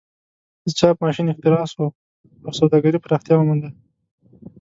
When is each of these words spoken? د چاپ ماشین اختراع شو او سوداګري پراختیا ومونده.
د 0.65 0.67
چاپ 0.79 0.95
ماشین 1.05 1.25
اختراع 1.29 1.65
شو 1.73 1.85
او 2.45 2.51
سوداګري 2.59 3.01
پراختیا 3.05 3.35
ومونده. 3.37 3.69